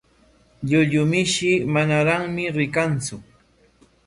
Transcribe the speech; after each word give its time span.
Llullu 0.69 1.03
mishi 1.11 1.51
manaraqmi 1.73 2.43
rikanku. 2.57 3.17